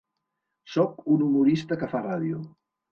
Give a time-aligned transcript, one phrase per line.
[0.77, 2.45] Soc un humorista que fa ràdio.